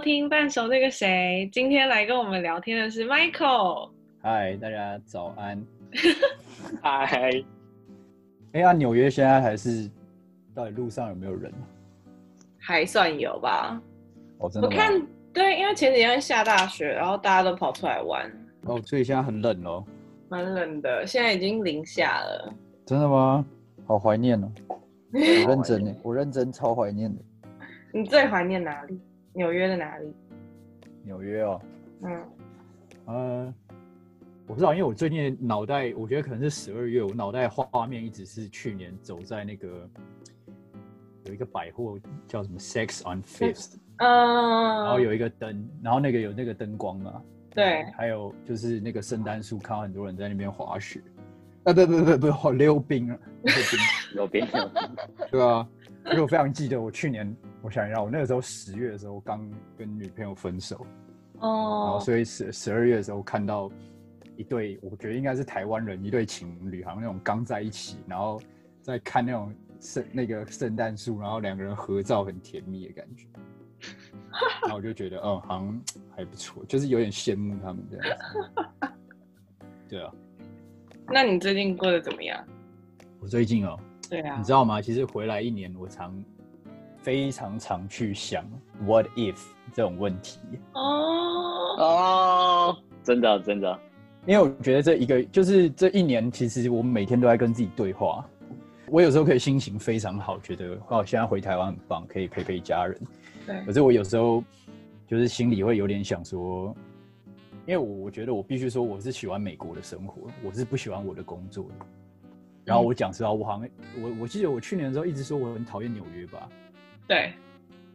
[0.00, 3.90] 听半熟那个谁，今天来跟我们聊天的是 Michael。
[4.22, 5.62] 嗨，大家早安。
[6.82, 7.42] 嗨。
[8.52, 9.88] 哎呀，纽约现在还是
[10.54, 11.52] 到底路上有没有人？
[12.58, 13.80] 还算有吧。
[14.38, 14.68] 哦，真的？
[14.68, 18.30] 我看对，因为前几天下大雪，然后大家都跑出来玩。
[18.64, 19.84] 哦，所以现在很冷哦。
[20.28, 22.54] 蛮冷的，现在已经零下了。
[22.86, 23.44] 真的吗？
[23.86, 24.50] 好怀念哦。
[25.12, 27.22] 我认真呢，我认真超怀念的。
[27.92, 28.98] 你最怀念哪里？
[29.32, 30.12] 纽约的哪里？
[31.04, 31.62] 纽约哦。
[32.02, 32.24] 嗯。
[33.06, 33.54] 呃，
[34.46, 39.88] 我不知道，因为我最近脑袋，我觉得可能是十二月，我脑袋画面一直是去年走在那个
[41.24, 47.22] 有一个百货叫什么 Saks on Fifth，嗯，然后有一个灯，然后那个有那个灯光嘛。
[47.50, 47.84] 对。
[47.96, 51.00] 还有就是那个圣诞树，看到很多人在那边滑雪。
[51.64, 53.78] 啊，不不不不，好溜冰啊，溜冰。
[54.14, 54.46] 溜冰，
[55.30, 55.68] 对啊，
[56.06, 60.86] 因为我非常记得我去年，我想一下，我那个时候十月的时候刚跟女朋友分手，
[61.40, 63.70] 哦、oh.，然后所以十十二月的时候看到
[64.36, 68.40] 一对，我觉得应该是台湾人，一对情侣，好像那种刚在一起，然后
[68.80, 73.26] 在看那种圣那个圣诞树，然后两个人合照很甜蜜的感觉，
[74.62, 75.82] 然后我就觉得，嗯，好像
[76.16, 78.88] 还不错，就是有点羡慕他们这样子，
[79.88, 80.12] 对啊。
[81.12, 82.42] 那你最近过得怎么样？
[83.20, 84.80] 我最近哦，对啊，你知道吗？
[84.80, 86.14] 其实回来一年，我常
[87.02, 88.44] 非常常去想
[88.84, 89.36] “what if”
[89.72, 90.38] 这种问题。
[90.74, 90.80] 哦
[91.78, 93.78] 哦，真的真的，
[94.26, 98.24] 因为我觉得这一个就是这一年，其实我们每天都在跟自己对话。
[98.88, 103.00] 我有时候可以心情非常好，觉得哦，现在回台湾很棒，可以陪陪家人。
[103.46, 103.64] 对。
[103.64, 104.42] 可是我有时候
[105.06, 106.74] 就是心里会有点想说。
[107.66, 111.86] 因为我我觉得我必须说我是喜欢美国的生活，我是不喜欢我的工作的。
[112.64, 113.68] 然后我讲实话，我好像
[114.02, 116.48] 我我记得我去年的时候一直说我很讨厌纽约吧。
[117.10, 117.32] 对，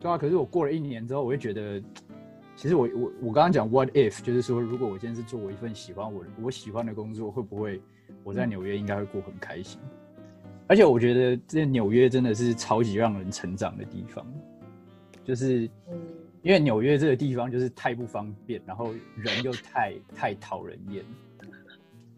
[0.02, 0.18] 对啊。
[0.18, 1.82] 可是我过了一年之后，我会觉得，
[2.58, 7.82] 其实我我我刚刚讲 what if，就是说如果我今天是做我一份喜欢我我喜欢的工作，会不会
[8.26, 9.80] 我在纽约应该会过很开心？
[10.68, 14.26] 而且我觉得这纽约真的是超级让人成长的地方，
[15.24, 15.98] 就是嗯。
[16.46, 21.04] 因为纽约这个地方就是太不方便，然后人又太 太讨人厌，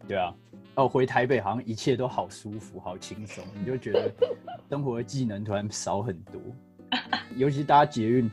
[0.06, 0.34] 对啊。
[0.74, 4.12] 哦，回台北好像一切都好舒服、好轻松，你就觉得
[4.68, 6.38] 生活的技能突然少很多。
[7.36, 8.30] 尤其搭捷运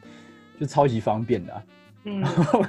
[0.59, 1.63] 就超级方便的，啊，
[2.05, 2.61] 嗯，然后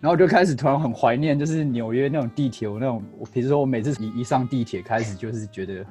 [0.00, 5.84] 然后就开始突然很怀念，就是纽约那种地铁，我那种，我比如说我每次一一上地铁开始就是觉得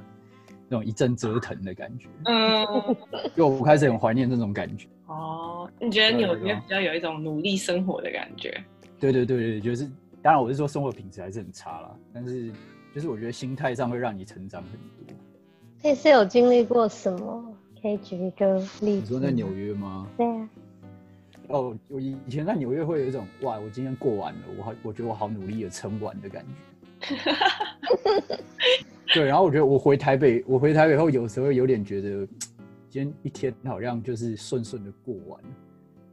[0.67, 2.95] 那种一阵折腾的感觉，嗯，
[3.35, 4.87] 就我开始很怀念这种感觉。
[5.07, 8.63] 哦，你觉得纽约比较有一种努力生活的感觉？
[8.99, 9.85] 对对对对，就是
[10.21, 12.51] 当然我是说生活品质还是很差啦，但是
[12.93, 14.71] 就是我觉得心态上会让你成长很
[15.05, 15.15] 多。
[15.83, 17.44] 这是有经历过什么？
[17.85, 19.01] 可以举一个例子？
[19.01, 20.07] 你说在纽约吗？
[20.17, 20.49] 对啊。
[21.49, 26.43] 哦，我以以前在纽约会有一种哇，我今天过完了，我好，我觉得我好努力的撑完的感
[26.99, 27.15] 觉。
[29.13, 32.27] 对，然后我觉得我回台北，我回台北后有时候有点觉得。
[32.89, 35.41] 今天一天好像就是顺顺的过完，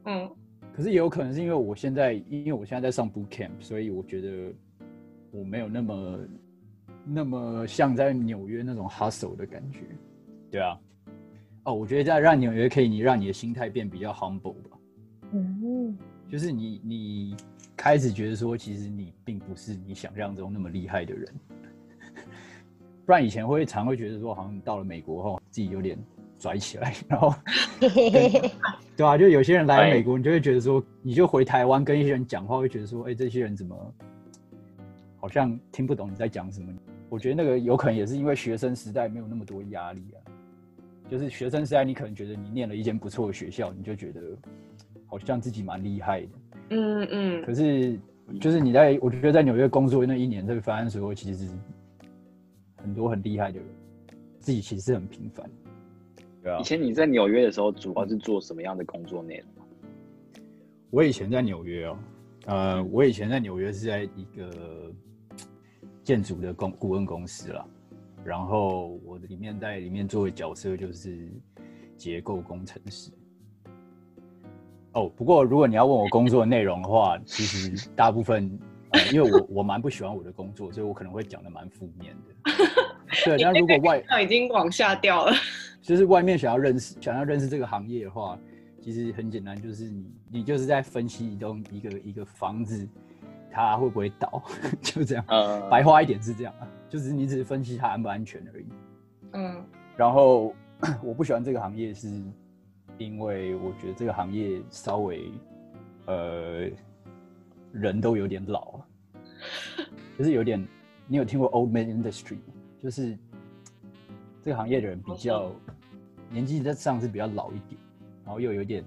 [0.06, 0.28] 嗯，
[0.75, 4.53] 可是也有可能是因为我现在，因为我现在在上 boot camp，所以我觉得
[5.31, 6.19] 我没有那么
[7.05, 9.78] 那么像在纽约那种 hustle 的感觉，
[10.50, 10.77] 对啊，
[11.65, 14.78] 哦，我觉得在让纽约可以你让你的心态变比较 humble 吧，
[15.33, 15.97] 嗯，
[16.28, 17.37] 就是你你
[17.77, 21.34] 开始觉得说，其实你并不是你想象中那么厉害的人，
[23.06, 25.99] 不然以前会常会觉得说，好像到了美国后自己有点。
[26.43, 27.33] 拽起来，然后，
[28.97, 33.94] 对啊，就有些人来美国，你就会觉得说，你就回台湾跟一些人讲话，会觉得说，哎、欸，这些人怎么
[35.21, 36.73] 好像听不懂你在讲什么？
[37.09, 40.19] 我觉得那个有可能也是因为学生时代没有那么多压力啊。
[41.12, 44.23] 就是学生时代，你可能觉得你念了一间不错的学校，你就觉得
[45.05, 46.28] 好像自己蛮厉害的。
[46.71, 47.45] 嗯嗯。
[47.45, 48.00] 可是，
[48.41, 51.47] 就是你在我觉得在纽约工作那一年，这个发现说，其实
[52.76, 53.69] 很多很厉害的人，
[54.38, 55.47] 自己其实是很平凡。
[56.43, 59.67] 对啊以前你在纽约的时候，主要是做什么样的工作内容？
[60.88, 61.99] 我以前在纽约哦，
[62.47, 64.91] 呃，我以前在纽约是在一个
[66.03, 67.67] 建筑的公顾问公司啦，
[68.25, 71.29] 然后我里面在里面做的角色就是
[71.97, 73.11] 结构工程师。
[74.93, 78.59] 哦，不过如果你要问我工作内容的话，其实大部分，
[78.91, 82.53] 呃，因为我我蛮不喜欢我的工作，所以我可能会讲的蛮负面的。
[83.25, 85.33] 对， 那如果外已经往下掉了。
[85.81, 88.39] 就是外面想要认识，想要认识这个行业的话，
[88.81, 92.87] 其实很简单，就是你你就是在分析一栋一个一个房子，
[93.52, 94.43] 它会不会倒，
[94.81, 95.25] 就这样。
[95.26, 95.69] Uh...
[95.69, 98.66] 白话一点是这样啊，就是你只是分析它安不安全而已。
[99.32, 99.64] 嗯。
[99.96, 100.54] 然后
[101.04, 102.08] 我不喜欢这个行业，是
[102.99, 105.31] 因为我觉得这个行业稍微
[106.06, 106.70] 呃，
[107.72, 108.81] 人都有点老，
[110.19, 110.66] 就是有点。
[111.08, 112.54] 你有听过 Old Man Industry 吗？
[112.81, 113.19] 就是
[114.40, 115.52] 这个行业的人比较
[116.31, 117.78] 年纪在上是比较老一点，
[118.25, 118.82] 然后又有点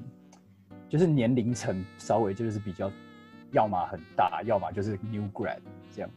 [0.90, 2.90] 就是年龄层稍微就是比较，
[3.52, 5.60] 要么很大，要么就是 New Grad
[5.94, 6.10] 这样。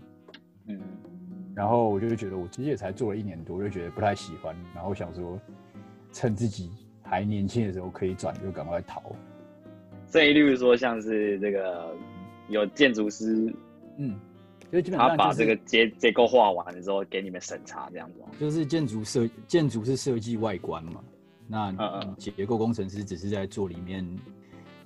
[0.66, 0.80] 嗯，
[1.54, 5.38] 然后我就觉得我其实也才做了一年多，我就觉得不太喜欢，然后想说
[6.12, 6.70] 趁自己
[7.02, 9.02] 还年轻的时候可以转，就赶快逃。
[10.06, 11.94] 所以，例如说像是这个
[12.48, 13.54] 有建筑师，
[13.96, 14.18] 嗯。
[14.70, 18.20] 就基本上、就是、他把这个结结构画完了之后，给你们审查这样子。
[18.38, 21.02] 就是建筑设建筑是设计外观嘛，
[21.46, 21.74] 那
[22.18, 24.06] 结构工程师只是在做里面，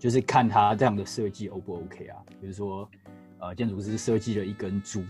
[0.02, 2.18] 就是看他这样的设计 O 不 OK 啊？
[2.40, 2.90] 比如说，
[3.38, 5.00] 呃，建筑师设计了一根柱，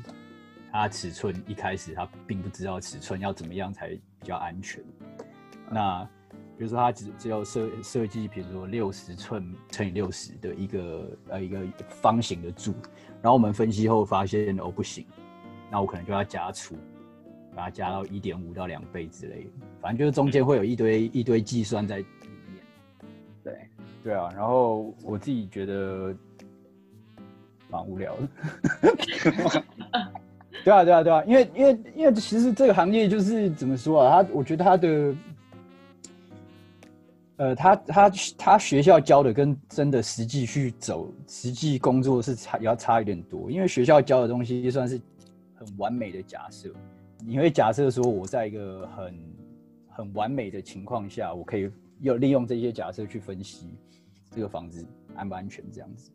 [0.71, 4.85] 它尺寸一开始他并不知道尺寸要怎么样才比较安全。
[5.71, 6.07] 那
[6.59, 12.75] 比如说他只只有设设计，比如说六十寸乘以六十的一个呃一个方形的柱。
[13.23, 15.07] 然后我们分析后发现哦不行，
[15.71, 16.77] 那我可能就要加粗，
[17.57, 19.51] 把它加到一点五到两倍之类的，
[19.81, 22.05] 反正就是中间会有一堆一堆计算在。
[24.03, 26.15] 对啊，然后我自己觉得
[27.69, 28.29] 蛮无聊的。
[30.65, 35.15] 对啊对啊对啊，因为因为因为其实这个行业就是怎么说啊，他我觉得他的。
[37.39, 43.51] 呃，他他他学校教的跟真的实际去走实际工作是差，要差一点多。
[43.51, 45.01] 因为学校教的东西算是
[45.55, 46.71] 很完美的假设，
[47.27, 49.19] 你会假设说我在一个很
[49.89, 51.69] 很完美的情况下，我可以
[52.03, 53.75] 要利用这些假设去分析
[54.31, 56.13] 这个房子安不安全这样子。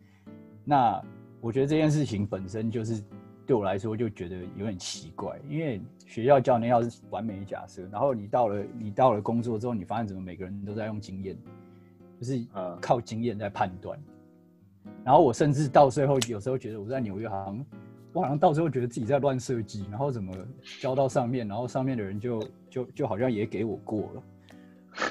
[0.64, 1.04] 那
[1.42, 3.04] 我觉得这件事情本身就是。
[3.48, 11.38] 对我来说就觉得有点奇怪，因为学校教你要是完美的假设，然后你到了你到了工作之后，你发现怎么每个人都在用经验，
[12.20, 12.46] 就是
[12.82, 13.98] 靠经验在判断。
[15.06, 17.66] 然后我甚至到最后有时候觉得我在纽约好像，
[18.12, 20.36] 我好像到最后觉得自己在乱设计，然后怎么
[20.82, 24.24] 交到上面，然后上面的人就就就好像也给我过了，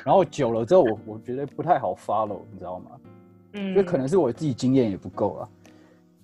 [0.04, 2.90] 然后久了之后我我觉得不太好 follow，你知道吗？
[3.52, 5.48] 嗯，就可能是我自己经验也不够啊。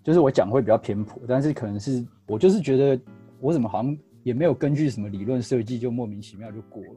[0.02, 3.00] 就是我讲会比较偏颇，但是可能是我就是觉得
[3.40, 6.90] 我怎么好像也没有根据什么理论设计，就莫名其妙就过了。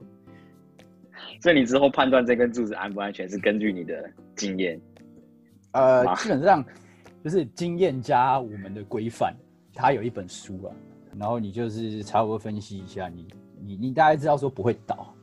[1.39, 4.79] 所以你之后判断这根柱子安不安全是根据你的经验？
[5.71, 6.65] 呃，基本上
[7.23, 9.35] 就是经验加我们的规范。
[9.73, 10.75] 它有一本书啊，
[11.17, 13.27] 然后你就是差不多分析一下你，
[13.59, 15.13] 你你你大概知道说不会倒，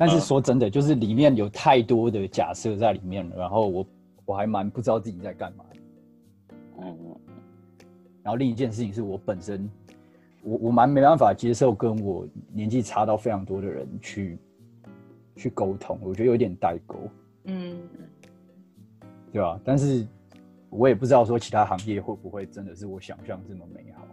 [0.00, 3.86] 但是说真的，就是里面有太多的假设在里面了，然后我
[4.24, 5.64] 我还蛮不知道自己在干嘛。
[6.78, 7.16] 嗯嗯，
[8.22, 9.70] 然后另一件事情是我本身，
[10.42, 14.38] 我我蛮没办法接受跟我年纪差到非常多的人去
[15.36, 16.96] 去沟通，我觉得有点代沟，
[17.44, 17.76] 嗯，
[19.30, 19.60] 对吧？
[19.62, 20.08] 但是
[20.70, 24.06] 我也不知道说其他行业会不会真的是我想象这么美好，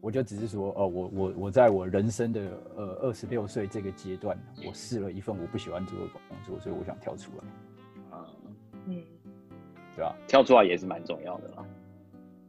[0.00, 2.40] 我就只是说，哦，我我我在我人生的
[2.76, 8.26] 呃二十六岁这个阶段，我试了一份我不喜欢做的工作，所以我想跳出来，啊，
[8.86, 9.02] 嗯，
[9.94, 10.16] 对吧？
[10.26, 11.64] 跳出来也是蛮重要的啦。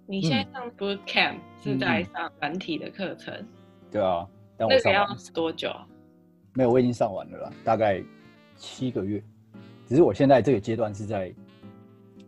[0.06, 3.48] 你现在上 boot camp、嗯、是在上软体的课程、嗯，
[3.92, 5.70] 对啊，但我上那个要多久？
[6.54, 8.02] 没有，我已经上完了啦，大概
[8.56, 9.22] 七个月。
[9.88, 11.34] 只是我现在这个阶段是在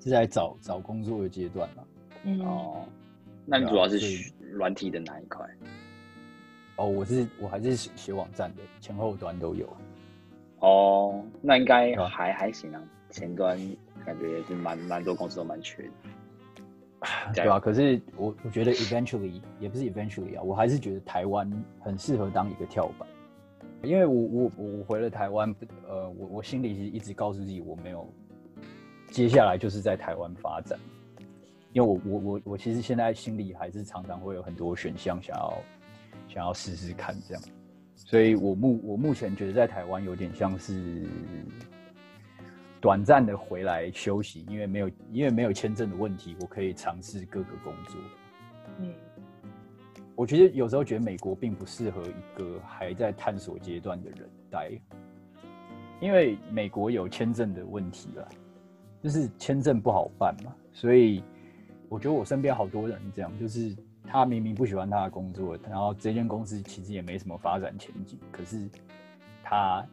[0.01, 1.83] 是在找找工作的阶段嘛。
[2.25, 2.86] 嗯哦，
[3.45, 5.45] 那你主要是学软体的哪一块？
[6.75, 9.67] 哦，我是我还是学网站的，前后端都有。
[10.60, 13.57] 哦，那应该还还行啊，前端
[14.05, 15.89] 感觉也是蛮蛮多公司都蛮缺的。
[17.33, 23.07] 对啊，可是我我觉得 eventually 也不是 eventually 啊，我还是觉得台湾很适合当一个跳板，
[23.81, 25.53] 因为我我我回了台湾，
[25.88, 28.07] 呃，我我心里其实一直告诉自己我没有
[29.10, 30.79] 接下来就是在台湾发展，
[31.74, 35.53] 因为我我我我其实现在心里还是常常会有很多选项想要
[36.30, 37.44] 想要试试看这样，
[37.96, 41.06] 所以我目我目前觉得在台湾有点像是。
[42.80, 47.96] 短暂的回来休息，因为没有因为没有签证的问题，我可以尝试各个工作。
[48.80, 48.94] 嗯，
[50.15, 54.72] 我其实有时候觉得美国并不适合一个还在探索阶段的人待，
[56.01, 58.30] 因为美国有签证的问题了，
[59.01, 60.53] 就是签证不好办嘛。
[60.74, 61.24] 所以
[61.93, 68.67] 我觉得我身边好多人这样，就是他明明不喜欢他的工作，然后这间公司其实也没什么发展前景，可是
[69.43, 69.85] 他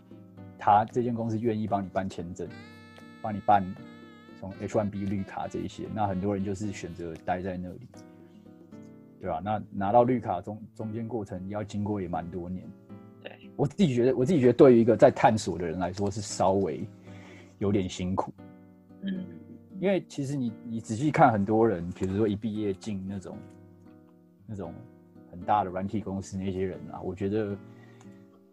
[0.58, 2.48] 他这间公司愿意帮你办签证。
[3.22, 3.62] 帮你办
[4.38, 7.86] 从 H1B 绿卡这一些，那很多人就是选择待在那里，
[9.20, 9.42] 对吧？
[9.44, 12.64] 那拿到绿卡中中间过程要经过也蛮多年。
[13.22, 16.82] 对，我自己觉得，我自己觉得对于一个在探索的人来说是稍微
[17.58, 18.32] 有点辛苦。
[19.02, 19.26] 嗯，
[19.80, 23.36] 因为其实你你仔细看很多人，比如说一毕业进那种
[24.46, 24.74] 那种
[25.30, 27.56] 很大的软体公司那些人啊，我觉得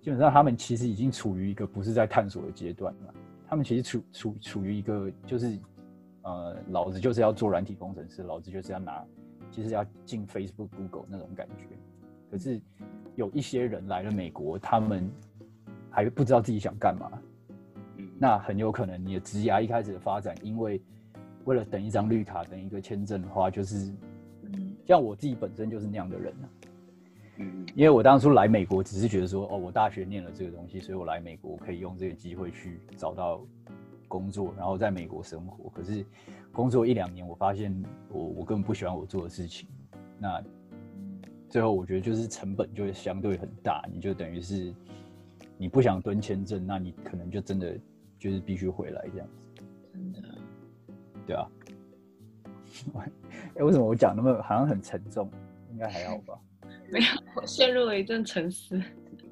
[0.02, 3.14] 基本上他们其实已经处于一个不是在探索的阶段了，
[3.46, 5.60] 他们其实处处处于一个就是
[6.22, 9.06] 呃，老子就是要做软体工程师，老子就是要拿，
[9.52, 11.66] 就是要进 Facebook、Google 那种感觉。
[12.32, 12.62] 可是
[13.16, 15.10] 有一些人来了美国，他们
[15.90, 17.12] 还不知道自己想干嘛。
[18.18, 20.82] 那很有可能你的职涯一开始的发展，因为
[21.48, 23.89] 为了等一张绿卡、等一个签证的话，就是，
[24.86, 26.46] 像我自己本身就是那样的人啊。
[27.38, 33.42] 嗯，因为我当初来美国只是觉得说，哦，我大学念了这个东西，所以我来美国可以用这个机会去找到
[34.10, 35.70] 工作，然后在美国生活。
[35.70, 36.06] 可是
[36.51, 37.74] 工作一两年，我发现
[38.10, 39.70] 我我根本不喜欢我做的事情。
[40.20, 40.44] 那
[41.48, 44.74] 最后我觉得就是成本就会相对很大，你就等于是
[45.58, 47.80] 你不想蹲签证，那你可能就真的。
[48.20, 49.62] 就是必须回来这样子，
[49.94, 50.27] 真的，
[51.28, 51.48] 对啊。
[52.96, 53.12] 哎、
[53.56, 55.30] 欸，为什么我讲那么好像很沉重？
[55.72, 56.40] 应该还好吧？
[56.90, 57.06] 没有，
[57.36, 58.82] 我陷入了一阵沉思。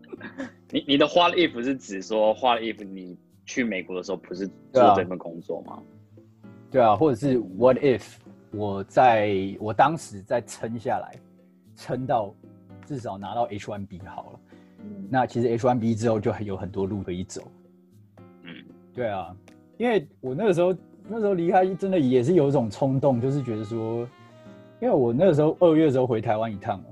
[0.72, 5.82] 你你的 What if 是指说 What if 你去美国的时候不是做这份工作吗？
[6.70, 8.04] 对啊，或者是 What if
[8.52, 11.18] 我在我当时再撑下来，
[11.76, 12.34] 撑到
[12.86, 14.40] 至少拿到 H1B 好了。
[14.80, 17.52] 嗯、那其实 H1B 之后就有很多路可以走。
[18.44, 18.54] 嗯
[18.94, 19.36] 对啊，
[19.78, 20.76] 因为我那个时候
[21.08, 24.08] 那时候离开，真的也是有一种冲动，就是觉得说，
[24.82, 26.86] 因为我那个时候二月的时候回台湾一趟嘛，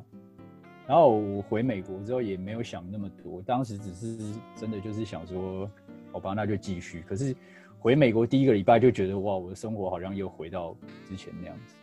[0.88, 4.18] 然后我回美国之后也没有想那么多，当时只是
[4.56, 5.70] 真的就是想说，
[6.12, 7.04] 好吧，那就继续。
[7.08, 7.36] 可是
[7.80, 11.76] 回美国第一个礼拜就觉得哇，我的生活好像又回到之前那样子，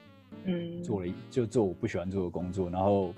[0.45, 3.15] 嗯，做了就做我不喜欢做的工作，然后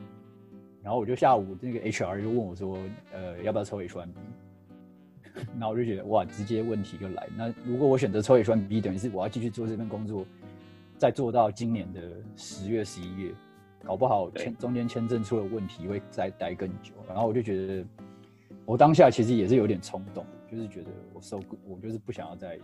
[0.83, 2.79] 然后我就下午那个 HR 就问我说，
[3.13, 4.09] 呃，要不要抽 H1B？
[5.59, 7.27] 那我就觉得哇，直接问题就来。
[7.37, 10.27] 那如果我选择抽 H1B，等于是我要继续做这份工作，
[10.99, 12.01] 再做到今年的
[12.37, 13.33] 十月、十一月，
[13.85, 16.93] 搞不好签中间签证出了问题，会再待更久。
[17.09, 17.85] 然后我就觉得，
[18.65, 22.59] 我当下其实也是有点冲动，就是觉得我受，我就是不想要再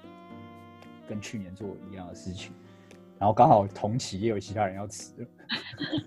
[1.09, 2.53] 跟去年做一样的事情。
[3.19, 5.27] 然后刚好同期也有其他人要辞。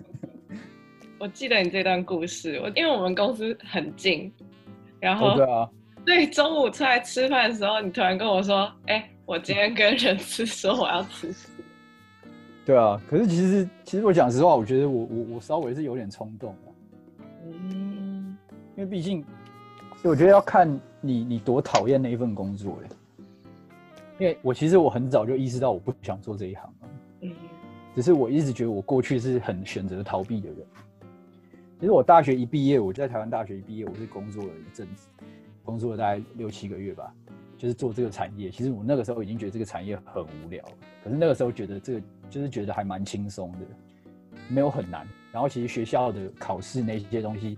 [1.19, 4.31] 我记得你这段故事，我因为我们公司很近，
[4.99, 5.69] 然后、哦、对啊。
[6.05, 11.47] 对，中午出来吃饭的时候，你突然跟我说：“哎、欸，我今天跟人吃说我要辞职。”
[12.65, 16.71] 对啊，可是其实其实我讲实话，我觉得我我我稍微是有点冲动的。
[17.45, 18.37] 嗯，
[18.75, 19.23] 因为毕竟，
[20.03, 20.67] 我觉得要看
[21.01, 22.89] 你你多讨厌那一份工作哎。
[24.19, 26.89] 因为我其实我很早就意识到我不想做这一行了。
[27.21, 27.31] 嗯，
[27.95, 30.57] 只是我一直觉得我过去是很选择逃避的人。
[31.79, 35.07] 其实我大学一毕业，我在台湾大学一毕业，我是工作了一阵子。
[35.63, 37.13] 工作了大概六七个月吧，
[37.57, 38.49] 就是做这个产业。
[38.49, 40.63] 其实我那个时候已经觉得这个产业很无聊，
[41.03, 43.59] 可是那个时候觉得这个就是觉得还蛮轻松的，
[44.49, 45.07] 没有很难。
[45.31, 47.57] 然后其实学校的考试那些东西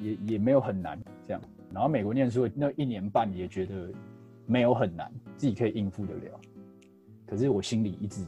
[0.00, 1.40] 也也没有很难，这样。
[1.72, 3.92] 然后美国念书那一年半也觉得
[4.46, 6.40] 没有很难，自己可以应付得了。
[7.26, 8.24] 可是我心里一直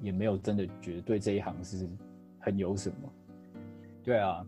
[0.00, 1.88] 也没有真的觉得对这一行是
[2.38, 2.96] 很有什么。
[4.02, 4.46] 对啊。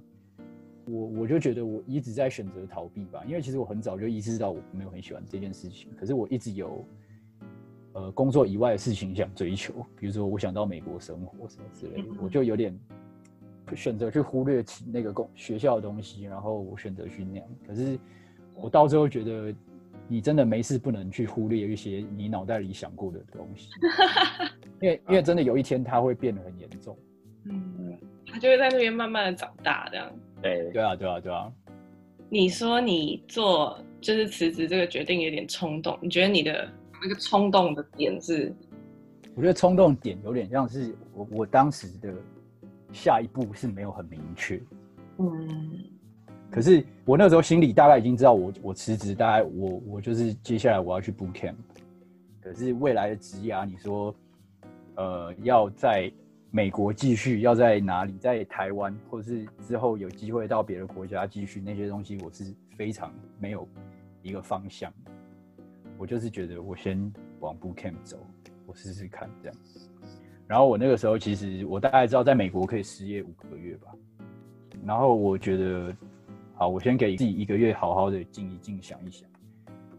[0.88, 6.84] 我我就觉得我一直在选择逃避吧，因为其实我很早就意识到我没有很喜欢这件事情，可是我一直有，
[7.92, 12.78] 呃，工作以外的事情想追求，比如说我想到美国生活什么之类的，我就有点
[13.74, 17.46] 选择去忽略起那个工学校的东西，然后我选择去那样。
[17.66, 17.98] 可是
[18.54, 19.52] 我到最后觉得，
[20.06, 23.70] 你真的没事不能去忽略一些你脑袋里想过的东西，
[24.80, 26.96] 因为因为真的有一天它会变得很严重，
[27.44, 27.98] 嗯，
[28.30, 30.08] 它就会在那边慢慢的长大这样。
[30.42, 31.52] 对对啊，对啊，对啊。
[32.28, 36.68] 你说你做就是辞职这个决定有点冲动，你觉得你的
[37.02, 38.54] 那个冲动的点是？
[39.34, 42.14] 我觉得冲动点有点像是我我当时的
[42.92, 44.60] 下一步是没有很明确。
[45.18, 45.84] 嗯。
[46.50, 51.54] 可是我那时候心里大概已经知道我，我我辞职，大概我我就是接下来我要去 boot camp。
[52.40, 54.14] 可是未来的职涯，你说，
[54.96, 56.12] 呃，要在。
[56.56, 58.16] 美国继续要在哪里？
[58.16, 63.68] 在台湾，或者是之后有机会到别的国家继续那些东西，我是非常没有
[64.22, 64.90] 一个方向。
[65.98, 68.16] 我就是觉得我先往 boot camp 走，
[68.64, 69.58] 我试试看这样。
[70.46, 73.92] 然后我那个时候其实我大概知道在美国可以失业五个月吧。
[74.82, 75.94] 然后我觉得，
[76.54, 79.28] 好，我先给自己一个月好好的静一静，想一想。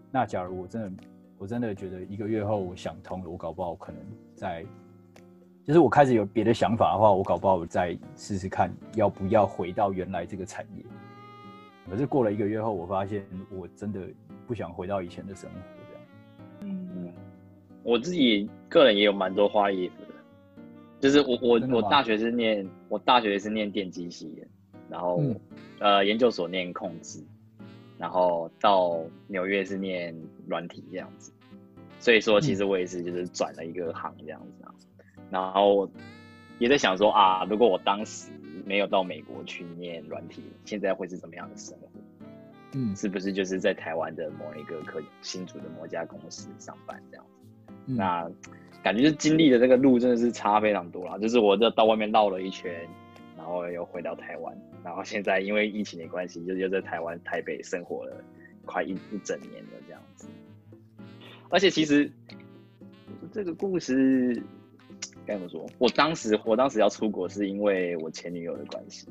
[0.10, 1.04] 那假如我真的
[1.38, 4.02] 我真的觉得一个月后我想通了，我搞不好可能
[4.34, 4.66] 在。
[5.68, 10.84] 就是我开始有别的想法的话，我搞不好再试试看要不要回到原来这个产业。
[11.90, 14.00] 可是过了一个月后，我发现我真的
[14.48, 15.58] 不想回到以前的生活
[15.90, 16.80] 这样。
[16.96, 17.12] 嗯，
[17.84, 20.14] 我自己个人也有蛮多花衣服的，
[21.02, 24.48] 就是我我我大学是念我大学是念电机系的，
[24.90, 25.40] 然后、嗯、
[25.80, 27.22] 呃研究所念控制，
[27.98, 30.16] 然后到纽约是念
[30.48, 31.30] 软体这样子，
[32.00, 34.97] 所以说其实我也是就是转了一个行这样子啊，嗯、
[35.30, 35.90] 然后
[36.60, 38.32] 也在想说啊，如果我当时
[38.66, 41.88] 没有到美国去念软体，现在会是怎么样的生活？
[42.74, 47.32] 嗯，是不是就是在台湾的某一个科新竹的某一家公司上班这样子？
[47.86, 48.30] 嗯、那
[48.84, 51.18] 感觉就经历的这个路真的是差非常多啦。
[51.18, 52.86] 就是我这到外面绕了一圈，
[53.38, 54.54] 然后又回到台湾，
[54.84, 58.22] 然后现在因为疫情的关系，就又在台湾台北生活了
[58.66, 60.28] 快一一整年了这样子。
[61.50, 62.12] 而且其实
[63.32, 64.44] 这个故事
[65.28, 65.66] 该怎么说？
[65.78, 69.08] 我当时我当时要出国是因为我前女友的关系。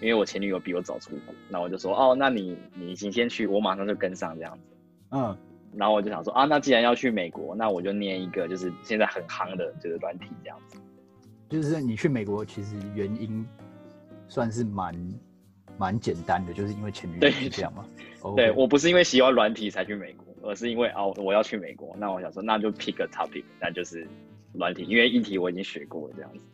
[0.00, 4.76] 因为我前女友比我早出国，那我就说哦，那你你先先去，我马上就跟上这样子。
[5.10, 5.36] 嗯，
[5.74, 10.78] 然后我就想说啊，那既然要去美国，那我就念一个就是现在很夯的就是软体这样子。
[11.50, 13.46] 就是你去美国其实原因
[14.26, 14.94] 算是蛮
[15.76, 17.84] 蛮简单的，就是因为前女友是这样嘛。
[18.34, 24.08] 对，我不是因为喜欢软体才去美国，而是因为哦我要去美国，那我想说那就 pick a topic，那就是
[24.52, 26.44] 软体，因为硬体我已经学过了这样子。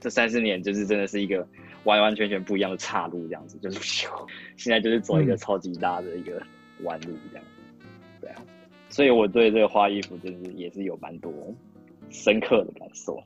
[0.00, 1.46] 这三四年就是真的是一个。
[1.84, 4.06] 完完全全不一样的岔路，这样子就是，
[4.54, 6.32] 现在就是走一个超级大的一个
[6.82, 7.44] 弯路，这样，
[8.20, 8.42] 对啊，
[8.90, 11.32] 所以我对这个花衣服就是也是有蛮多
[12.10, 13.18] 深刻的感受。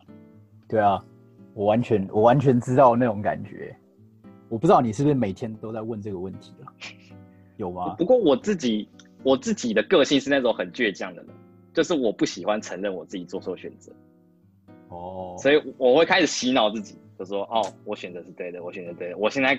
[0.69, 1.05] 对啊，
[1.53, 3.77] 我完全我完全知道那种感觉。
[4.49, 6.71] 我不知道你是不是每天都在问这个问题啊？
[7.57, 7.97] 有吗？
[7.99, 8.89] 不过我自己
[9.25, 11.31] 我自己的个性是那种很倔强的人，
[11.75, 13.93] 就是我不喜欢承认我自己做错选择。
[14.89, 16.97] 哦，所以我会开始洗脑自己。
[17.19, 19.17] 就说哦，我选择是对的，我选择对的。
[19.17, 19.57] 我现在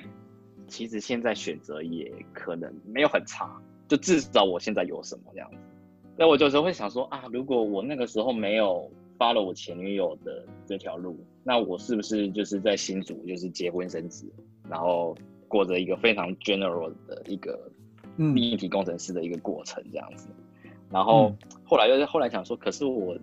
[0.67, 3.49] 其实现在选择也可能没有很差，
[3.87, 5.57] 就至少我现在有什么这样子。
[6.17, 14.29] 那我有时候会想说啊，如果我那个时候没有 follow 我前女友的这条路，那我是不是就是在新竹就是结婚生子，
[14.69, 15.15] 然后
[15.47, 17.71] 过着一个非常 general 的一个
[18.17, 20.27] 立体工程师的一个过程这样子？
[20.91, 23.17] 然后后来又是后来想说，可是我。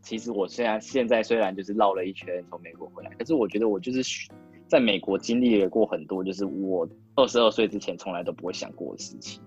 [0.00, 4.30] 其实我虽然现在虽然就是绕了一圈从美国回来，可是我觉得我就是
[4.66, 9.42] 在美国经历了过很多，就是我二十二岁之前从来都不会想过的事情。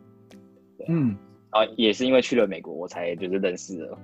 [0.77, 1.15] 对，嗯，
[1.49, 3.97] 啊，也是因为去了美国，我才就是认识了，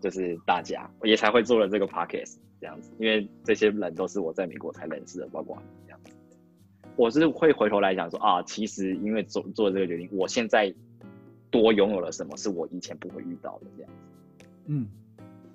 [0.00, 2.90] 就是大家，也才会做了这个 podcast 这样子。
[2.98, 6.14] 因为这些人都是我在美国才认识的，包括这样子。
[6.96, 10.72] 我是会回头来讲说啊，其实因为做做这个决定，我现在
[11.52, 14.46] 多拥有了什么，是我以前不会遇到的这样子。
[14.66, 14.88] 嗯。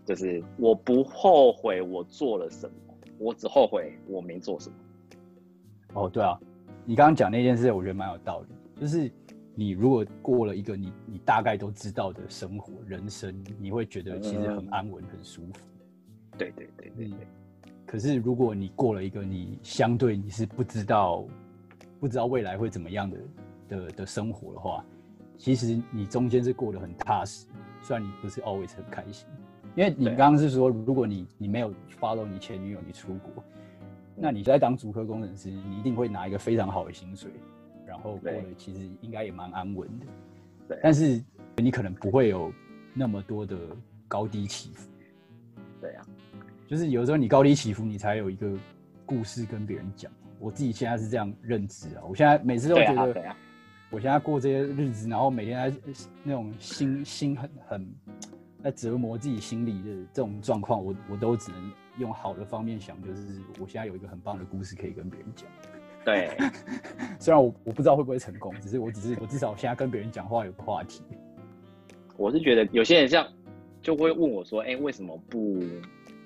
[0.05, 4.75] 就是我不后悔我做了什么，我只后悔我没做什么。
[5.95, 6.39] 哦，对啊，
[6.85, 8.47] 你刚刚讲那件事，我觉得蛮有道理。
[8.79, 9.11] 就是
[9.53, 15.65] 你如果过了一个你你大概都知道的生活人生，你会觉得其实很安稳、嗯、很舒服。
[16.37, 17.27] 对对对对对。
[17.85, 21.25] 可是如果你过了一个你相对你是不知道
[21.99, 23.17] 不知道未来会怎么样的
[23.67, 24.85] 的的生活的话，
[25.37, 27.45] 其实你中间是过得很踏实，
[27.81, 29.27] 虽然你不是 always 很开心。
[29.75, 33.43] 因为你刚刚是说，如果你你没有 follow 你前女友，你出国，
[34.15, 37.29] 那你在当主科工程师，你一定会拿一个非常好的薪水，
[37.85, 40.05] 然后过得其实应该也蛮安稳的。
[40.69, 41.23] 对，但是
[41.57, 42.51] 你可能不会有
[42.95, 43.55] 那么多的
[44.07, 44.89] 高低起伏。
[45.79, 46.03] 对啊，
[46.65, 48.51] 就是有时候你高低起伏，你才有一个
[49.05, 50.11] 故事跟别人讲。
[50.39, 53.35] 我自己现在是这样认知啊，我现在每次都觉得，
[53.89, 55.77] 我现在过这些日子，然后每天在
[56.23, 57.95] 那种心心很很。
[58.63, 65.47] 在折磨自己心里的这种状况，我我都只能用好的方面想，就是我现在有一个很棒的故事可以跟别人讲。
[66.03, 66.35] 对，
[67.19, 71.03] 虽然我我不知道会不会成功，只是我只是我至少现在跟别人讲话有个话题。
[72.17, 73.25] 我是觉得有些人像
[73.81, 75.63] 就会问我说：“哎、欸，为什么不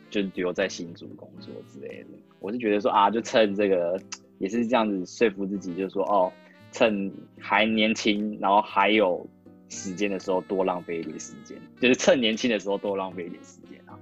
[0.10, 4.02] 就留在新竹工作之类的？”我是觉得说啊，就趁这个
[4.39, 6.32] 也是这样子说服自己，就是说哦，
[6.71, 9.27] 趁还年轻，然后还有。
[9.73, 13.97] 时间的时候多浪费一点时间，就是趁年轻的时候多浪费一点时间啊，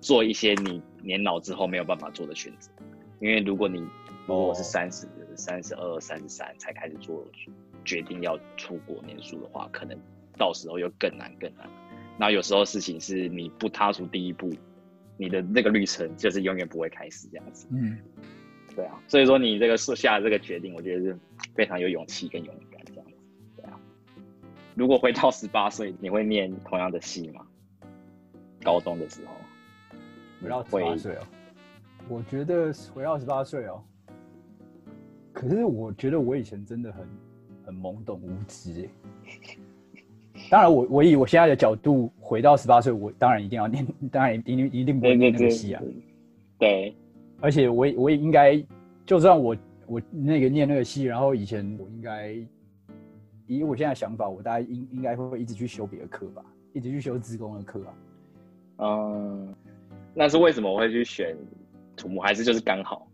[0.00, 2.70] 做一些你年老之后没有办法做的选择。
[3.20, 3.86] 因为如果你
[4.26, 5.06] 如果是三十、
[5.36, 7.22] 三十二、三十三才开始做
[7.84, 9.94] 决定要出国念书的话，可能
[10.38, 11.68] 到时候又更难更难。
[12.18, 14.50] 那有时候事情是你不踏出第一步，
[15.18, 17.66] 你的那个旅程就是永远不会开始这样子。
[17.70, 17.98] 嗯，
[18.74, 21.18] 对啊，所以说你这个设下的这个决定，我觉得是
[21.54, 23.12] 非常有勇气跟勇敢这样子，
[23.56, 23.78] 对啊。
[24.74, 27.46] 如果回到十八岁，你会念同样的戏吗？
[28.62, 29.32] 高中的时候，
[30.42, 31.26] 回到十八岁哦，
[32.08, 33.82] 我觉得回到十八岁哦。
[35.32, 37.06] 可是我觉得我以前真的很
[37.66, 39.56] 很懵懂无知哎。
[40.50, 45.82] 当然我，我我以我现在的角度回到十八岁，我当然一定要念，当然一定一定不会念那个戏啊。
[46.58, 46.94] 对，
[47.40, 48.62] 而且我也我也应该，
[49.06, 52.34] 就算我我那个念那个系，然后以前我应该
[53.46, 57.94] 以我现在想法，我大概应应该会一直去修别的课吧，一直去修资工的课啊。
[58.78, 59.54] 嗯，
[60.14, 61.36] 那是为什么我会去选
[61.96, 62.20] 土木？
[62.20, 63.08] 还是就是刚好，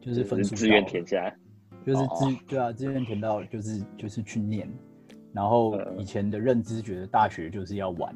[0.00, 1.36] 就是分数志愿填下来，
[1.84, 4.70] 就是志、哦、对啊，志愿填到就是就是去念。
[5.32, 8.14] 然后以前的认知觉得大学就是要玩，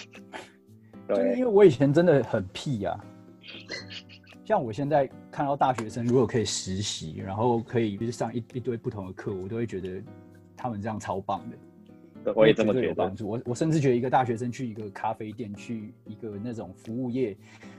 [1.08, 3.04] 对，就是因为我以前真的很屁呀、啊。
[4.50, 10.02] 像我现在看到大学生如果可以实习，然后可以就是上一一堆不同的课，我都会觉得
[10.56, 11.40] 他们这样超棒
[12.24, 12.34] 的。
[12.34, 12.86] 我也这么觉得。
[12.88, 13.28] 有帮助。
[13.28, 17.36] 我我甚至觉得一个大学生去一个咖啡店，去一个那种服务业，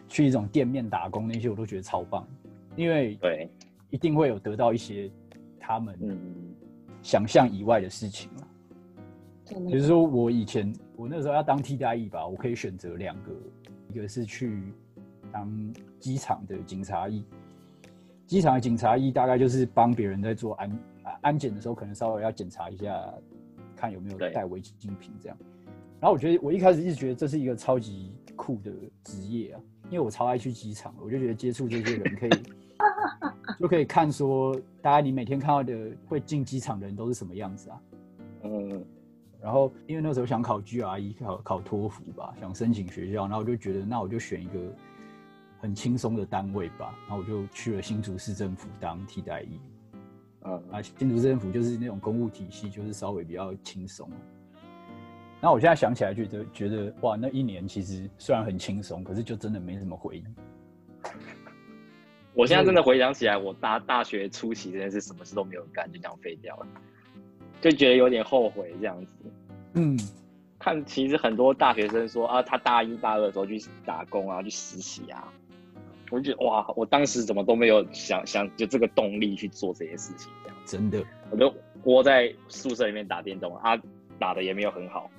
[0.08, 2.26] 去一种店面打工那些，我都觉得超棒，
[2.78, 3.50] 因为对，
[3.90, 5.12] 一定会有得到一些
[5.60, 6.18] 他们嗯。
[7.02, 8.48] 想象以外的事情嘛，
[9.70, 13.32] 比如说我以前我那时候要当替代役吧，我可以选择两个，
[13.90, 14.72] 一个是去
[15.34, 17.24] 当机场的警察役，
[18.26, 20.80] 机场的警察役大概就是帮别人在做安
[21.22, 23.02] 安检的时候，可能稍微要检查一下，
[23.76, 25.38] 看有没有带违禁品这样。
[26.00, 28.72] 然后我觉得我一开始一直觉得这是一个超级酷的
[29.04, 32.32] 职业啊，因为我超爱去机场，我就觉得接触这些人可以。
[33.60, 37.82] 就可以看说，大概你每天看到的会进机场的人都是什么样子啊？
[38.44, 38.84] 嗯，
[39.40, 44.60] 然后因为那时候想考 GRE，考考托福吧，想申请学校，然后我就觉得，那我就选一个
[45.62, 49.60] 很轻松的单位吧，然后我就去了新竹市政府当替代役。
[50.44, 54.10] 嗯，啊，新竹市政府就是那种公务体系，就是稍微比较轻松。
[55.40, 60.24] 那我现在想起来，觉得觉得哇，那一年其实虽然很轻松，可是就真的没什么回忆。
[62.34, 66.68] 我现在真的回想起来，我大大学初期真的是什么事都没有干，就这样废掉了，
[67.60, 69.14] 就觉得有点后悔这样子。
[69.74, 70.00] 嗯，
[70.58, 75.28] 看其实很多大学生说啊，他大一大二的时候去打工啊，去实习啊，
[76.12, 80.32] 我就觉得哇，我当时怎么都没有想想就这个动力去做这些事情，
[80.66, 81.52] 这样真的，我就
[81.86, 83.76] 窝在宿舍里面打电动啊，
[84.20, 85.10] 打的也没有很好。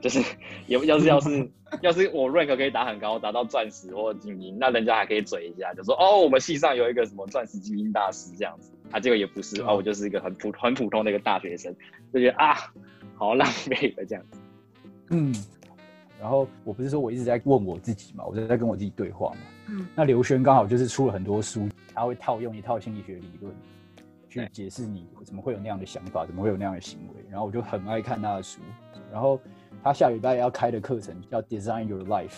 [0.00, 0.20] 就是，
[0.66, 1.50] 要要是要 是
[1.80, 8.72] 要是我 rank 可以打很高，打到钻石或精英，那人家还可以嘴一下，就说哦，我们系上有一个什么钻石精英大师这样子。
[8.90, 11.74] 啊，结果也不是，啊，我就是一个很普很普通的一个大学生，
[12.12, 12.56] 就觉得啊，
[13.14, 14.40] 好浪费的这样子。
[15.10, 15.32] 嗯，
[16.20, 19.36] 然后我不是说我一直在问我自己嘛，我就在跟我自己对话嘛。
[19.68, 23.54] 嗯，那刘轩刚好就是出了很多书，他会套用一套心理学理论
[24.28, 27.24] 去解释你怎么会有那样的想法，怎么会有那样的行为。
[27.30, 28.60] 然后我就很爱看他的书，
[29.10, 29.40] 然后。
[29.84, 32.36] 他下礼拜要开的课程叫 Design Your Life，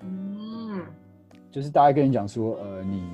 [0.00, 0.80] 嗯，
[1.50, 3.10] 就是大概跟你讲说，呃，你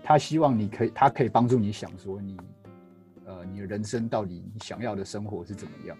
[0.00, 2.36] 他希望你可以，他可以帮助你想说你，
[3.24, 5.96] 呃，你的人生到底你想要的生活是怎么样，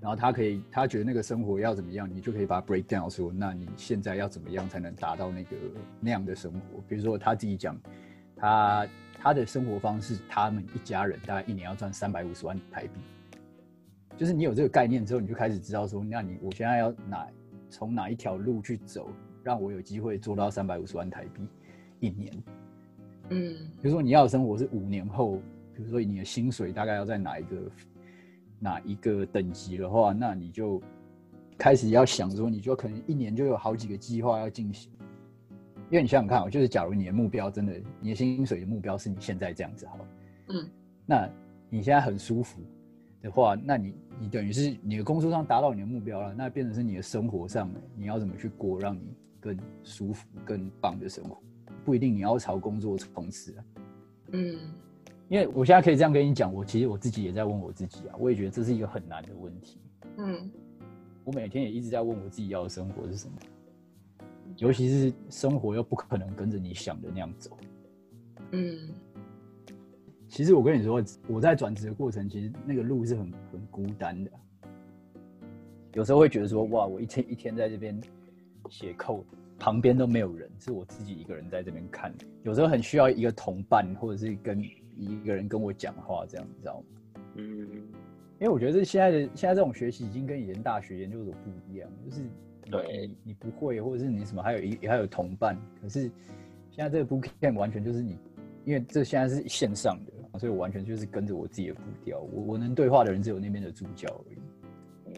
[0.00, 5.56] 然后他可以，他觉得那个生活要怎么样，你就可以把它 break down 说，那你现在要怎么样才能达到那个
[6.00, 6.80] 那样的生活？
[6.86, 7.76] 比如说他自己讲，
[8.36, 13.00] 他他的生活方式，他们一家人大概一年要赚三百五十万台币。
[14.16, 17.26] 就是你有这个概念之后，你就开始知道说，那你我现在要哪
[17.68, 19.10] 从哪一条路去走，
[19.42, 21.48] 让我有机会做到三百五十万台币
[21.98, 22.32] 一年。
[23.30, 25.36] 嗯，比如说你要的生活是五年后，
[25.74, 27.56] 比如说你的薪水大概要在哪一个
[28.58, 30.80] 哪一个等级的话，那你就
[31.56, 34.90] 开始要想说，你就可能一年就有好几个计划要进行。
[35.90, 39.98] 因为你想想看，就是假如你的目标真的，你的薪水的目标是你现在这样子好，
[40.48, 40.68] 嗯，
[41.06, 41.28] 那
[41.70, 42.60] 你现在很舒服。
[43.20, 51.36] 的话，那你你等于是你的工作上达到你的目标了，那变成是你的生活上，你要怎么去过让你更舒服、更棒的生活？
[51.84, 53.64] 不一定你要朝工作冲刺啊。
[54.34, 54.56] 嗯，
[55.28, 59.78] 因为我现在可以这样跟你讲，我其实我自己也在问我自己啊，我也觉得这是一个很难的问题。
[60.16, 60.50] 嗯，
[61.24, 63.36] 我每天也一直在问我自己要的生活是什么，
[64.56, 67.56] 尤其是生活又不可能跟着你想的那样走。
[68.52, 68.88] 嗯。
[70.30, 74.30] 其实我跟你说，我在转职的过程，其实那个路是很很孤单的。
[75.94, 77.98] 有时候会觉得说，哇，我一天一天在这边
[78.68, 79.24] 写 code，
[79.58, 82.14] 旁边都没有人，是我自己一个人在这边看。
[82.42, 84.62] 有时候很需要一个同伴，或者是跟
[84.98, 87.20] 一个人跟我讲话，这样你知道吗？
[87.36, 87.68] 嗯。
[88.40, 92.22] 因为我觉得这现在的现在这种学习已经跟以前大学研究所不一样，就是
[92.70, 96.02] 对你你不会，或者是你什么还有一还有同伴，可是
[96.70, 98.16] 现在这个 bootcamp 完全就是你，
[98.64, 100.12] 因为这现在是线上的。
[100.38, 104.38] 所以我完全就是跟着我自己的步调，我我能对话的人只有那边的助教而已。
[105.06, 105.12] 嗯，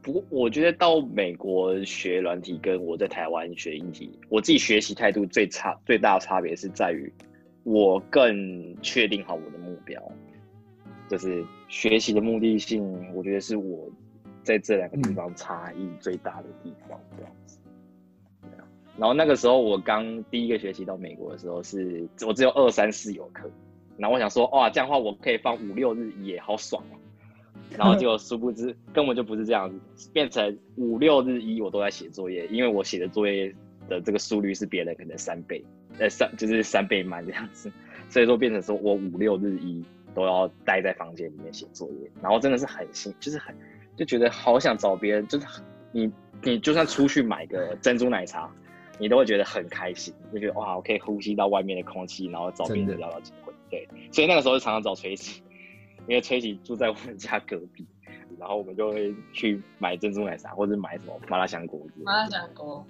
[0.00, 7.12] 不过我觉得到美国学软体跟我在台湾学硬体，我自己学习态度最差最大的差别是在于，
[7.64, 10.02] 我更确定好我的目标。
[11.08, 13.88] 就是学习的目的性，我觉得是我
[14.42, 17.58] 在这两个地方差异最大的地方，这样子。
[18.98, 23.50] 然后那个时候我刚第一个学期到美国的时候是，是我只有二三四有课，
[23.96, 26.98] 然后我想说，哇，这样的话我可以放五六日也好爽啊。
[27.76, 33.54] 然后就殊不知根本就不是这样子，变成五六日一我都在写作业，因为我写的作业
[33.88, 35.64] 的这个速率是别人可能三倍，
[35.98, 37.70] 呃三就是三倍慢这样子，
[38.08, 39.84] 所以说变成说我五六日一
[40.14, 43.54] 都要待在房间里面写作业，然后真的是很心，就是很
[43.96, 45.46] 就觉得好想找别人，就是
[45.92, 48.50] 你你就算出去买个珍珠奶茶。
[49.00, 53.52] 你都会觉得很开心，就觉得哇，我可以呼吸到外面的空气，然后找别人聊聊机会。
[53.70, 55.40] 对，所以那个时候就常常找崔琦，
[56.08, 57.86] 因为崔琦住在我们家隔壁，
[58.40, 61.80] 然后我们就会去买珍珠奶茶，或者买什么麻辣香锅。
[62.02, 62.84] 麻辣香锅。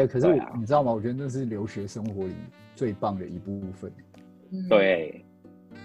[0.00, 0.90] 哎、欸，可是我、啊、你知道吗？
[0.92, 2.32] 我觉得那是留学生活里
[2.74, 3.92] 最棒的一部分。
[4.66, 5.22] 对，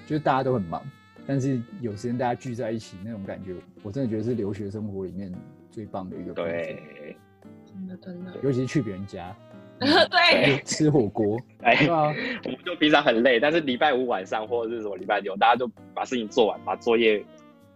[0.07, 0.81] 就是大家都很忙，
[1.27, 5.33] 但是有时间大家聚在一起那种感觉，我真的觉得是留学生活里面
[5.69, 6.49] 最棒的一个部分。
[6.49, 7.17] 对，
[7.65, 9.35] 真的真的，尤其是去别人家。
[9.77, 17.21] 对，吃火锅， 哎， 我们就平常很累，但是礼拜五晚上或者是什么礼拜六，大家就把事情做完，把作业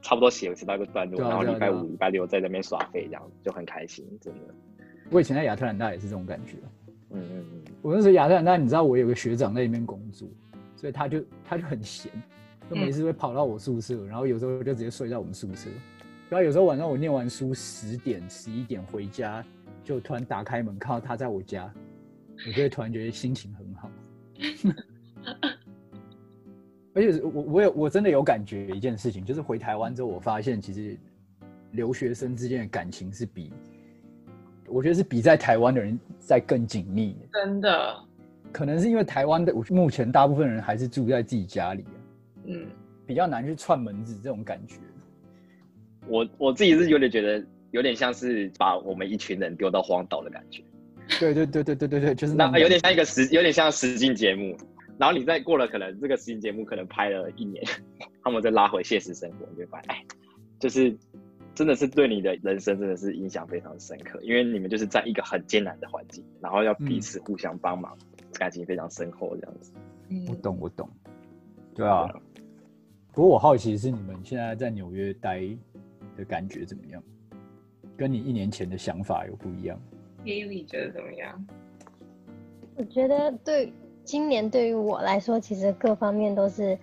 [0.01, 4.55] 差不多写写到一个段落，然后礼拜五、礼拜六在那边耍废，这样就很开心，真的。
[5.09, 6.57] 我以前在亚特兰大也是这种感觉，
[7.11, 7.61] 嗯嗯嗯。
[7.81, 10.27] 我那时候亚特兰大，你知道我有个学长在那边工作，
[10.75, 12.11] 所以他就他就很闲，
[12.69, 15.69] 就每次会跑到我宿舍，嗯、然后有时候就直接睡在我们宿舍，
[16.29, 19.43] 然后有时候晚上我念完书十点十一点回家，
[19.83, 21.73] 就突然打开门看到他在我家。
[22.47, 23.91] 我就会突然觉得心情很好，
[26.95, 30.97] 而且我我有我真的有感觉一件事情，就是回台湾之后，我发现其实
[31.71, 33.51] 留学生之间的感情是比，
[34.69, 37.15] 我觉得是比在台湾的人在更紧密。
[37.33, 37.95] 真的，
[38.51, 41.97] 可能是因为台湾的目前大部分人还是住在自己家里啊，
[42.45, 42.67] 嗯，
[43.05, 44.75] 比较难去串门子这种感觉。
[46.07, 50.63] 我我自己是有点觉得，有点像是把我们一群人丢到荒岛的感觉。
[51.19, 54.55] 对对对对对对对，就是那有点像一个实，有点像实境节目。
[54.97, 57.63] 然后你再过了，可能这个实境节目可能拍了一年，
[58.21, 60.03] 他们再拉回现实生活，你就发现，哎，
[60.59, 60.95] 就是
[61.59, 69.73] 真的是对你的人生真的是影响非常深刻，因为你们就是在一个很艰难的环境，然后要彼此互相帮忙，嗯、感情非常深厚这样子。
[70.29, 70.89] 我懂，我懂。
[71.75, 72.07] 对啊。
[73.11, 75.41] 不过我好奇是你们现在在纽约待
[76.15, 77.03] 的感觉怎么样？
[77.97, 79.77] 跟你一年前的想法有不一样
[80.23, 81.45] ？Haley 觉得怎么样？
[82.77, 83.73] 我觉得对
[84.05, 86.79] 今年对于我来说，其实各方面都是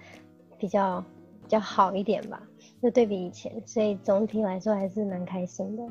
[0.59, 1.03] 比较
[1.41, 2.47] 比较好一点吧，
[2.83, 5.83] 就对比以前，所以总体来说还是蛮开心的。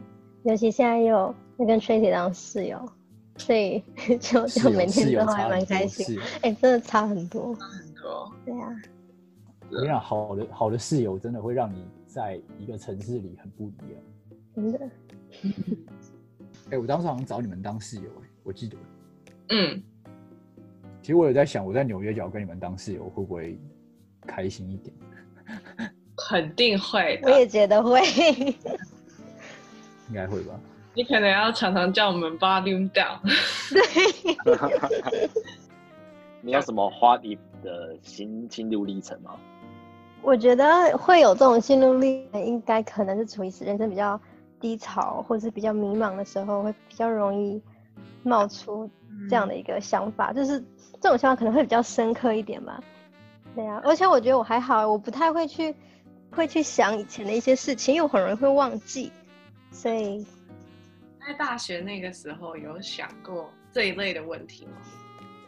[0.43, 2.79] 尤其现在又又跟 Tracy 当室友，
[3.37, 3.83] 所以
[4.21, 6.19] 就就每天都还蛮开心。
[6.41, 8.31] 哎、欸，真的差很多，差很多。
[8.45, 8.69] 对啊，
[9.71, 14.01] 我跟你讲，好的好的室友真的会让你在一个城市里很不一样，
[14.55, 14.79] 真的。
[16.69, 18.77] 哎、欸，我当时好像找你们当室友，哎，我记得。
[19.49, 19.81] 嗯，
[21.01, 23.59] 其实我有在想，我在纽约角跟你们当室友会不会
[24.21, 24.95] 开心一点？
[26.29, 28.01] 肯定会，我也觉得会，
[30.09, 30.53] 应该会吧。
[30.93, 33.19] 你可能要常常叫我们 volume down。
[33.71, 35.29] 对。
[36.41, 39.35] 你有什么 what if 的心心路历程吗？
[40.21, 44.19] 我觉得会有这种心路历程，应该可能是处于人生比较。
[44.57, 47.61] 低潮或者是比较迷茫的时候，会比较容易
[48.23, 48.89] 冒出
[49.29, 50.63] 这样的一个想法，嗯、就是
[50.99, 52.81] 这种想法可能会比较深刻一点吧。
[53.53, 55.75] 对啊，而且我觉得我还好，我不太会去
[56.35, 59.11] 会去想以前的一些事情，又很容易会忘记。
[59.71, 60.25] 所以，
[61.25, 64.73] 在大学那个时候有想过这一类的问题吗？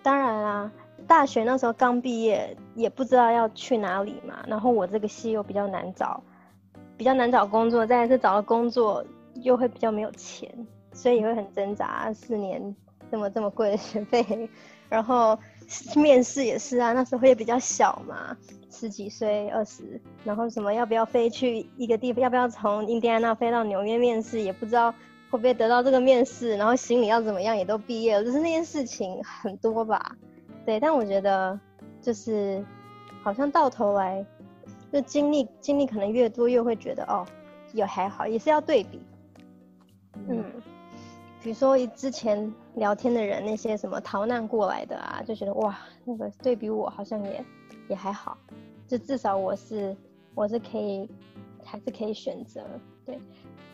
[0.01, 0.71] 当然啦，
[1.05, 6.23] 大学那时候刚毕业，也不知道要去哪里嘛，然后我这个系又比较难找。
[6.97, 9.05] 比较难找工作，再来是找了工作
[9.43, 10.51] 又会比较没有钱，
[10.93, 12.11] 所以也会很挣扎。
[12.11, 12.75] 四年
[13.11, 14.49] 这么这么贵的学费，
[14.89, 15.37] 然后
[15.95, 18.35] 面试也是啊，那时候也比较小嘛，
[18.77, 24.91] 十几岁二十，然后什么要不要飞去一个地方，要不要从印第安纳飞到纽约面试，也不知道
[25.31, 30.15] 会不会得到这个面试，然后行李要怎么样，也都毕业了，就是那件事情很多吧。
[30.65, 31.59] 对，但我觉得
[32.01, 32.63] 就是
[33.23, 34.25] 好像到头来。
[34.89, 37.27] 就经历经历可能越多，越会觉得哦，
[37.73, 39.01] 也还好，也是要对比。
[40.29, 40.45] 嗯，
[41.43, 47.43] 比如说之前聊天的人，那些什么逃难过来的啊，就觉得哇，那个对比我好像也
[47.89, 48.37] 也还好，
[48.87, 49.95] 就至少我是
[50.33, 51.09] 我是可以
[51.63, 52.65] 还是可以选择
[53.05, 53.19] 对，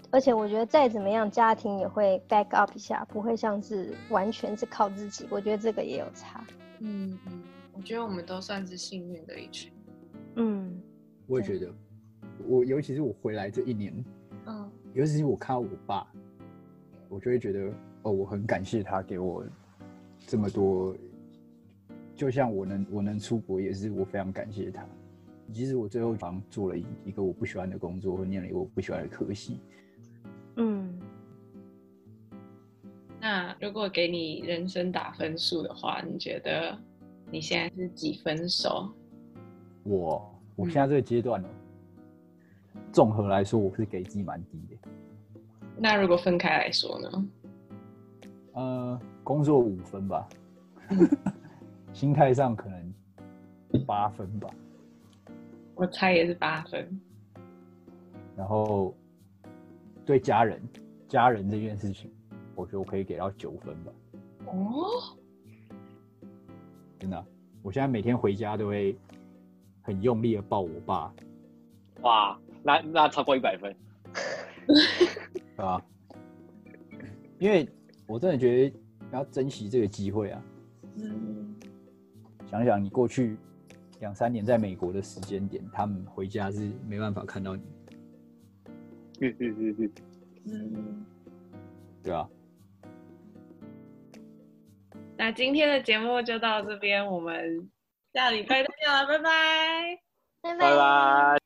[0.10, 5.26] 而且我觉得再怎么样，家庭也会 back up 一下，不会像是完全是靠自己。
[5.30, 6.44] 我觉得这个也有差。
[6.80, 9.72] 嗯嗯，我觉得我们都算是幸运的一群。
[10.36, 10.82] 嗯。
[11.26, 11.74] 我也觉得，
[12.46, 14.06] 我尤其是我回来这一年，
[14.46, 16.06] 嗯，尤其是我看到我爸，
[17.08, 19.46] 我就会觉得哦，我很感谢他给我
[20.28, 20.96] 这么多。
[22.16, 24.86] 就像我能我能出国，也是我非常感谢他。
[25.52, 29.60] 即使我最后好像做了一个我不喜欢的工作，或念了一个我不喜欢的科系。
[30.56, 31.00] 嗯。
[33.20, 36.78] 那如果给你人生打分数的话，你觉得
[37.32, 38.92] 你现在是几分熟？
[39.84, 41.48] 我我现在这个阶段呢，
[42.92, 44.90] 综合来说，我是给自己蛮低的。
[45.78, 47.30] 那如果分开来说呢？
[48.54, 50.28] 呃，工作五分吧。
[51.94, 52.94] 心态上可能
[53.86, 54.50] 八分吧，
[55.76, 57.02] 我猜也是八分。
[58.36, 58.96] 然后
[60.06, 60.62] 对家人，
[61.08, 62.12] 家人这件事情，
[62.56, 63.92] 我觉得我可以给到九分吧。
[64.46, 65.18] 哦，
[67.00, 67.26] 真的，
[67.62, 68.98] 我现在每天回家都会
[69.82, 71.14] 很用力的抱我爸。
[72.02, 73.76] 哇，那那超过一百分，
[74.66, 75.82] 对吧？
[77.40, 77.68] 因为
[78.08, 78.78] 我真的觉得
[79.12, 80.44] 要珍惜这个机会啊。
[80.98, 81.56] 嗯。
[82.46, 83.38] 想想你过去
[84.04, 87.64] 两三年在美国的时间点，他们回家是没办法看到你。
[89.22, 91.06] 嗯嗯嗯嗯，嗯，
[92.04, 92.28] 对啊。
[95.16, 97.70] 那今天的节目就到这边，我们
[98.14, 100.00] 下礼拜再见了，拜拜，
[100.42, 101.43] 拜拜拜。